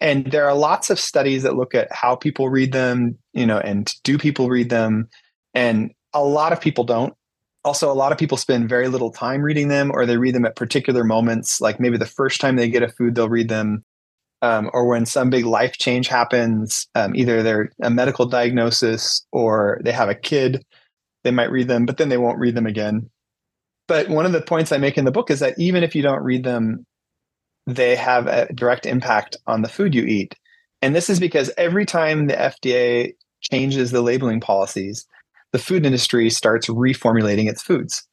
[0.00, 3.58] And there are lots of studies that look at how people read them, you know,
[3.58, 5.08] and do people read them?
[5.54, 7.14] And a lot of people don't.
[7.64, 10.44] Also, a lot of people spend very little time reading them, or they read them
[10.44, 11.60] at particular moments.
[11.60, 13.82] Like maybe the first time they get a food, they'll read them,
[14.42, 19.80] um, or when some big life change happens, um, either they're a medical diagnosis or
[19.82, 20.62] they have a kid,
[21.22, 23.08] they might read them, but then they won't read them again.
[23.86, 26.02] But one of the points I make in the book is that even if you
[26.02, 26.86] don't read them,
[27.66, 30.34] they have a direct impact on the food you eat.
[30.82, 35.06] And this is because every time the FDA changes the labeling policies,
[35.52, 38.06] the food industry starts reformulating its foods.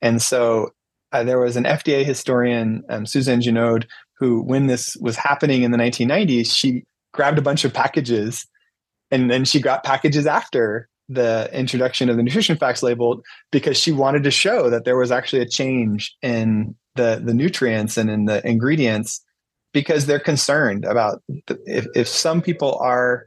[0.00, 0.70] And so
[1.12, 3.84] uh, there was an FDA historian, um, Suzanne Junod,
[4.18, 8.46] who, when this was happening in the 1990s, she grabbed a bunch of packages
[9.10, 13.92] and then she got packages after the introduction of the nutrition facts label because she
[13.92, 18.24] wanted to show that there was actually a change in the the nutrients and in
[18.24, 19.22] the ingredients
[19.72, 23.26] because they're concerned about the, if, if some people are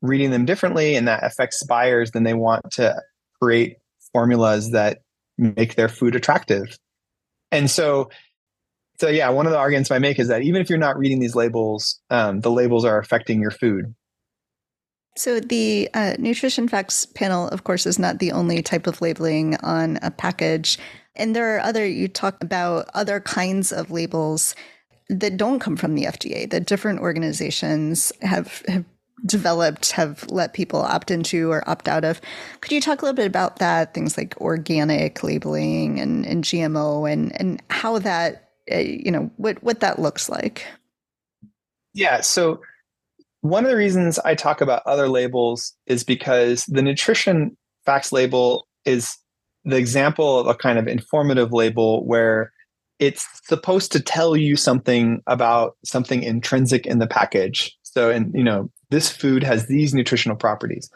[0.00, 3.00] reading them differently and that affects buyers then they want to
[3.40, 3.76] create
[4.12, 4.98] formulas that
[5.38, 6.78] make their food attractive.
[7.50, 8.10] And so
[8.98, 11.18] so yeah one of the arguments i make is that even if you're not reading
[11.18, 13.94] these labels um, the labels are affecting your food
[15.14, 19.56] so, the uh, nutrition facts panel, of course, is not the only type of labeling
[19.56, 20.78] on a package.
[21.14, 24.54] And there are other, you talk about other kinds of labels
[25.10, 28.86] that don't come from the FDA, that different organizations have, have
[29.26, 32.20] developed, have let people opt into or opt out of.
[32.62, 33.92] Could you talk a little bit about that?
[33.92, 39.62] Things like organic labeling and, and GMO and, and how that, uh, you know, what,
[39.62, 40.66] what that looks like?
[41.92, 42.22] Yeah.
[42.22, 42.62] So,
[43.42, 48.66] one of the reasons I talk about other labels is because the nutrition facts label
[48.84, 49.18] is
[49.64, 52.52] the example of a kind of informative label where
[53.00, 57.76] it's supposed to tell you something about something intrinsic in the package.
[57.82, 60.88] So, and you know, this food has these nutritional properties.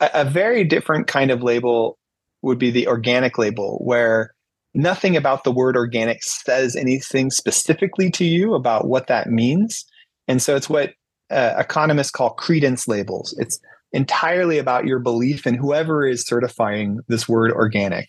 [0.00, 1.98] A, a very different kind of label
[2.42, 4.34] would be the organic label, where
[4.74, 9.84] nothing about the word organic says anything specifically to you about what that means.
[10.26, 10.94] And so it's what
[11.30, 13.34] uh, economists call credence labels.
[13.38, 13.60] It's
[13.92, 18.08] entirely about your belief in whoever is certifying this word organic.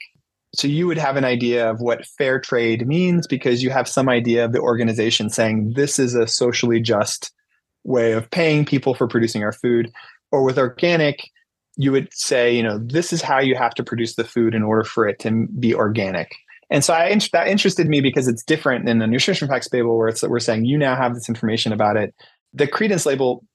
[0.55, 4.09] So you would have an idea of what fair trade means because you have some
[4.09, 7.31] idea of the organization saying this is a socially just
[7.83, 9.91] way of paying people for producing our food.
[10.31, 11.29] Or with organic,
[11.77, 14.63] you would say, you know, this is how you have to produce the food in
[14.63, 16.31] order for it to be organic.
[16.69, 20.09] And so I, that interested me because it's different than the nutrition facts label where
[20.09, 22.13] it's we're saying you now have this information about it
[22.57, 23.45] the credence label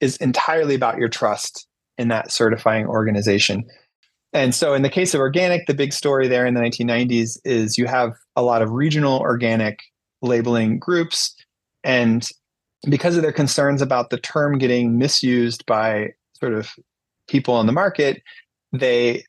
[0.00, 1.66] is entirely about your trust
[1.98, 3.64] in that certifying organization.
[4.32, 7.78] And so, in the case of organic, the big story there in the 1990s is
[7.78, 9.80] you have a lot of regional organic
[10.22, 11.34] labeling groups.
[11.84, 12.28] And
[12.88, 16.70] because of their concerns about the term getting misused by sort of
[17.28, 18.22] people on the market,
[18.72, 19.24] they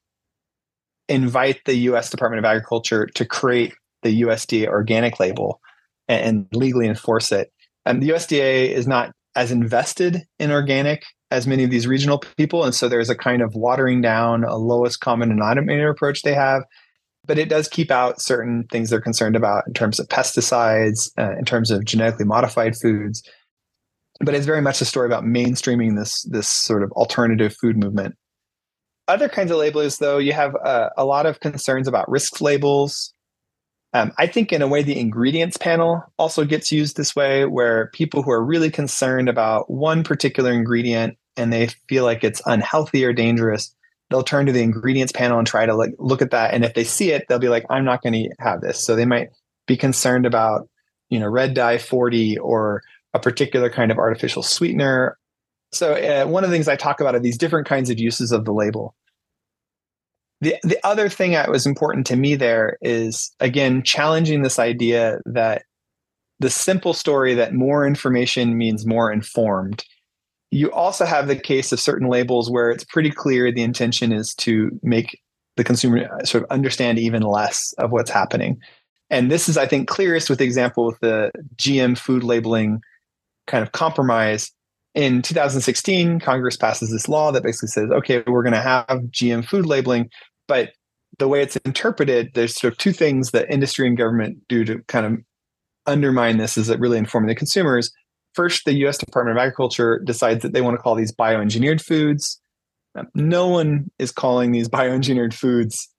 [1.08, 5.62] invite the US Department of Agriculture to create the USDA organic label
[6.08, 7.52] and legally enforce it.
[7.88, 12.64] And the USDA is not as invested in organic as many of these regional people.
[12.64, 16.64] And so there's a kind of watering down, a lowest common denominator approach they have.
[17.26, 21.38] But it does keep out certain things they're concerned about in terms of pesticides, uh,
[21.38, 23.22] in terms of genetically modified foods.
[24.20, 28.16] But it's very much a story about mainstreaming this, this sort of alternative food movement.
[29.08, 33.14] Other kinds of labels, though, you have uh, a lot of concerns about risk labels,
[33.94, 37.88] um, I think, in a way, the ingredients panel also gets used this way, where
[37.94, 43.06] people who are really concerned about one particular ingredient and they feel like it's unhealthy
[43.06, 43.74] or dangerous,
[44.10, 46.54] they'll turn to the ingredients panel and try to like look at that.
[46.54, 48.96] And if they see it, they'll be like, "I'm not going to have this." So
[48.96, 49.30] they might
[49.68, 50.68] be concerned about,
[51.10, 52.82] you know, red dye 40 or
[53.14, 55.18] a particular kind of artificial sweetener.
[55.72, 58.32] So uh, one of the things I talk about are these different kinds of uses
[58.32, 58.96] of the label
[60.42, 65.20] the the other thing that was important to me there is again challenging this idea
[65.26, 65.64] that
[66.40, 69.84] the simple story that more information means more informed.
[70.52, 74.36] You also have the case of certain labels where it's pretty clear the intention is
[74.36, 75.20] to make
[75.58, 78.60] the consumer uh, sort of understand even less of what's happening.
[79.10, 82.82] And this is i think clearest with the example with the gm food labeling
[83.48, 84.52] kind of compromise
[84.98, 89.46] in 2016 congress passes this law that basically says okay we're going to have gm
[89.46, 90.10] food labeling
[90.48, 90.72] but
[91.20, 94.80] the way it's interpreted, there's sort of two things that industry and government do to
[94.88, 95.18] kind of
[95.86, 97.92] undermine this is it really informing the consumers.
[98.34, 102.40] First, the US Department of Agriculture decides that they want to call these bioengineered foods.
[102.96, 105.90] Um, no one is calling these bioengineered foods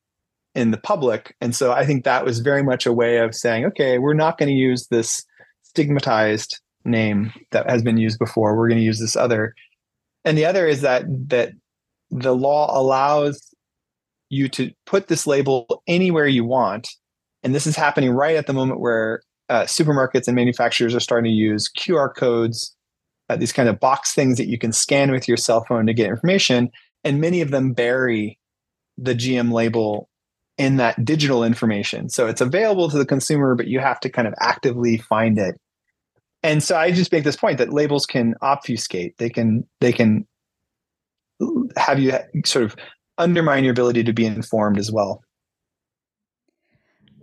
[0.54, 1.34] in the public.
[1.40, 4.38] And so I think that was very much a way of saying, okay, we're not
[4.38, 5.24] going to use this
[5.62, 8.56] stigmatized name that has been used before.
[8.56, 9.54] We're going to use this other.
[10.24, 11.52] And the other is that that
[12.10, 13.54] the law allows
[14.30, 16.88] you to put this label anywhere you want.
[17.42, 21.30] And this is happening right at the moment where uh, supermarkets and manufacturers are starting
[21.30, 22.74] to use QR codes,
[23.28, 25.94] uh, these kind of box things that you can scan with your cell phone to
[25.94, 26.70] get information.
[27.04, 28.38] And many of them bury
[28.98, 30.08] the GM label
[30.58, 32.10] in that digital information.
[32.10, 35.58] So it's available to the consumer, but you have to kind of actively find it.
[36.42, 39.18] And so I just make this point that labels can obfuscate.
[39.18, 40.26] They can they can
[41.76, 42.12] have you
[42.44, 42.76] sort of
[43.18, 45.22] undermine your ability to be informed as well.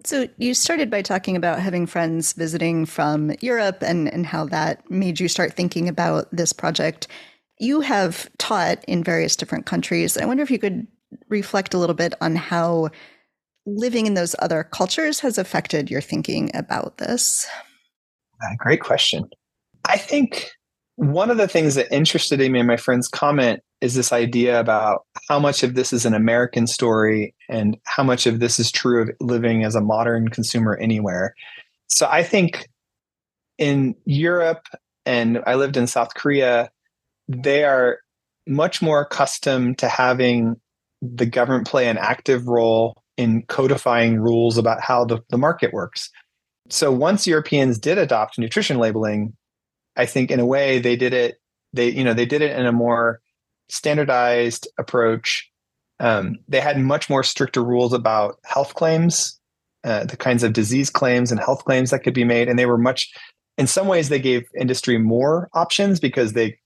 [0.03, 4.89] So you started by talking about having friends visiting from Europe and, and how that
[4.91, 7.07] made you start thinking about this project.
[7.57, 10.15] You have taught in various different countries.
[10.15, 10.85] I wonder if you could
[11.29, 12.89] reflect a little bit on how
[13.65, 17.47] living in those other cultures has affected your thinking about this.
[18.43, 19.29] Uh, great question.
[19.85, 20.51] I think
[20.95, 25.05] one of the things that interested me in my friend's comment is this idea about
[25.29, 29.01] how much of this is an American story and how much of this is true
[29.01, 31.35] of living as a modern consumer anywhere.
[31.87, 32.67] So I think
[33.57, 34.67] in Europe
[35.05, 36.71] and I lived in South Korea,
[37.27, 37.99] they are
[38.47, 40.55] much more accustomed to having
[41.01, 46.09] the government play an active role in codifying rules about how the, the market works.
[46.69, 49.33] So once Europeans did adopt nutrition labeling,
[49.95, 51.39] I think in a way they did it,
[51.73, 53.21] they, you know, they did it in a more
[53.69, 55.49] standardized approach.
[55.99, 59.39] Um, they had much more stricter rules about health claims,
[59.83, 62.65] uh, the kinds of disease claims and health claims that could be made, and they
[62.65, 63.13] were much.
[63.57, 66.57] In some ways, they gave industry more options because they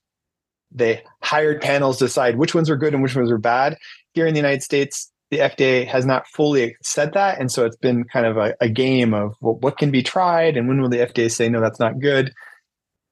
[0.72, 3.78] they hired panels to decide which ones were good and which ones were bad.
[4.14, 7.78] Here in the United States, the FDA has not fully said that, and so it's
[7.78, 10.98] been kind of a, a game of what can be tried and when will the
[10.98, 12.34] FDA say no, that's not good.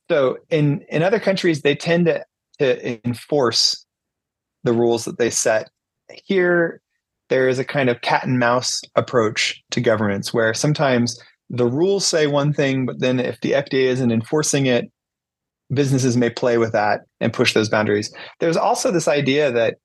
[0.10, 2.26] So in in other countries, they tend to
[2.60, 3.86] to enforce
[4.64, 5.70] the rules that they set.
[6.26, 6.82] Here,
[7.30, 12.06] there is a kind of cat and mouse approach to governance where sometimes the rules
[12.06, 14.92] say one thing, but then if the FDA isn't enforcing it,
[15.74, 18.14] businesses may play with that and push those boundaries.
[18.40, 19.76] There's also this idea that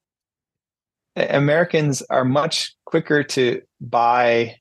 [1.16, 4.56] Americans are much quicker to buy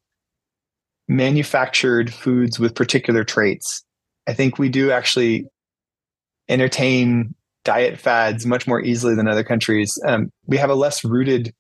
[1.08, 3.84] manufactured foods with particular traits.
[4.28, 5.46] I think we do actually
[6.50, 9.98] entertain diet fads much more easily than other countries.
[10.06, 11.54] Um, we have a less rooted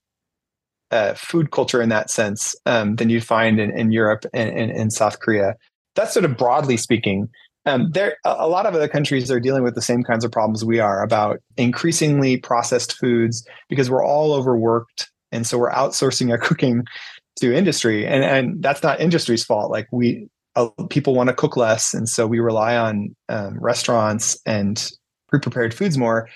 [0.91, 4.91] uh, food culture in that sense um, than you'd find in, in Europe and, in
[4.91, 5.55] South Korea.
[5.95, 7.29] That's sort of broadly speaking.
[7.65, 10.65] Um, there, a lot of other countries are dealing with the same kinds of problems
[10.65, 16.37] we are about increasingly processed foods because we're all overworked, and so we're outsourcing our
[16.47, 16.83] cooking
[17.37, 19.69] to industry, and and that's not industry's fault.
[19.69, 24.39] Like we, uh, people want to cook less, and so we rely on um, restaurants
[24.45, 24.91] and
[25.29, 26.29] pre-prepared foods more.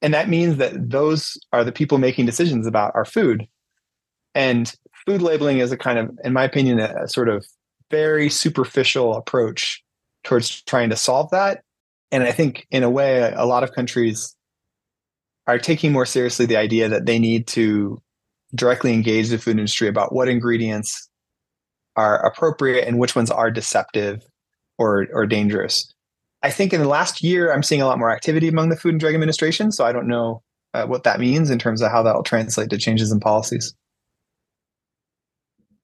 [0.00, 3.48] And that means that those are the people making decisions about our food.
[4.36, 4.72] And
[5.04, 7.44] food labeling is a kind of in my opinion a, a sort of
[7.90, 9.82] very superficial approach
[10.28, 11.62] towards trying to solve that
[12.12, 14.36] and i think in a way a lot of countries
[15.46, 18.00] are taking more seriously the idea that they need to
[18.54, 21.08] directly engage the food industry about what ingredients
[21.96, 24.22] are appropriate and which ones are deceptive
[24.78, 25.92] or or dangerous
[26.42, 28.92] I think in the last year, I'm seeing a lot more activity among the Food
[28.92, 29.72] and Drug Administration.
[29.72, 30.42] So I don't know
[30.74, 33.74] uh, what that means in terms of how that will translate to changes in policies.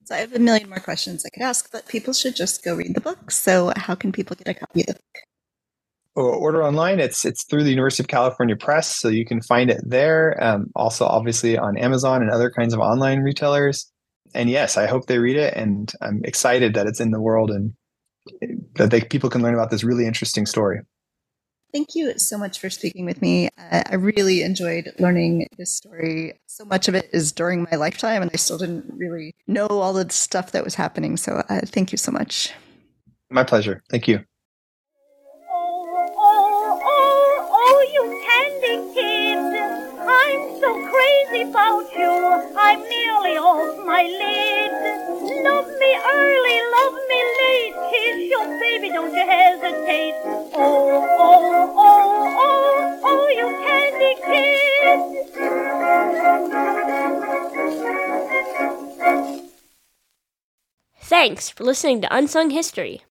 [0.04, 2.74] So I have a million more questions I could ask, but people should just go
[2.74, 3.30] read the book.
[3.30, 5.22] So how can people get a copy of the book?
[6.16, 7.00] order online.
[7.00, 10.36] It's it's through the University of California Press, so you can find it there.
[10.42, 13.90] Um, also, obviously on Amazon and other kinds of online retailers.
[14.34, 17.50] And yes, I hope they read it, and I'm excited that it's in the world
[17.50, 17.74] and
[18.76, 20.80] that they, people can learn about this really interesting story.
[21.74, 23.48] Thank you so much for speaking with me.
[23.58, 26.38] Uh, I really enjoyed learning this story.
[26.46, 29.92] So much of it is during my lifetime, and I still didn't really know all
[29.92, 31.16] the stuff that was happening.
[31.16, 32.52] So, uh, thank you so much.
[33.28, 33.82] My pleasure.
[33.90, 34.20] Thank you.
[35.50, 39.38] Oh, oh, oh, oh, you candy kid.
[39.98, 42.54] I'm so crazy about you.
[42.56, 45.42] I'm nearly off my lid.
[45.42, 47.13] Love me early, love me
[47.90, 50.14] Kiss your baby, don't you hesitate.
[50.54, 54.04] Oh, oh, oh, oh, oh, you candy.
[61.00, 63.02] Thanks for listening to Unsung History.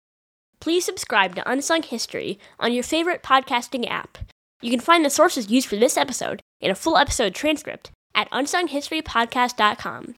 [0.60, 4.18] Please subscribe to Unsung History on your favorite podcasting app.
[4.62, 8.30] You can find the sources used for this episode in a full episode transcript at
[8.32, 10.16] unsunghistorypodcast.com.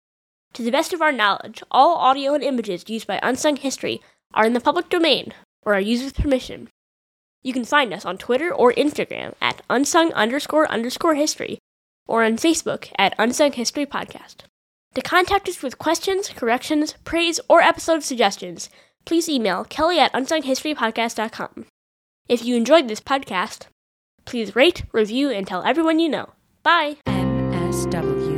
[0.53, 4.01] To the best of our knowledge, all audio and images used by Unsung History
[4.35, 5.33] are in the public domain
[5.63, 6.69] or are used with permission.
[7.43, 11.57] You can find us on Twitter or Instagram at unsung underscore underscore history
[12.07, 14.43] or on Facebook at Unsung History Podcast.
[14.93, 18.69] To contact us with questions, corrections, praise, or episode suggestions,
[19.05, 21.65] please email kelly at unsunghistorypodcast.com.
[22.27, 23.67] If you enjoyed this podcast,
[24.25, 26.29] please rate, review, and tell everyone you know.
[26.63, 26.97] Bye!
[27.07, 28.34] MSW